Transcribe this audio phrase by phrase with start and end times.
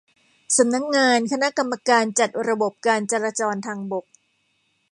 [0.57, 4.05] สำนักงานคณะกรรมการจัดระบบการจราจรทางบก